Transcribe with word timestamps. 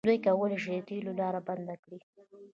دوی 0.09 0.19
کولی 0.27 0.57
شي 0.63 0.69
د 0.75 0.79
تیلو 0.87 1.11
لاره 1.19 1.39
بنده 1.47 1.75
کړي. 1.83 1.99